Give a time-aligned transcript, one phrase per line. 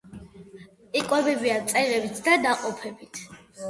[1.03, 3.27] იკვებებიან მწერებით და ნაყოფებით.